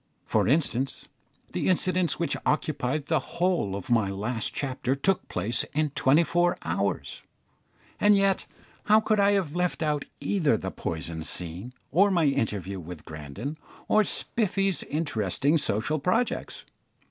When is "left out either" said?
9.55-10.57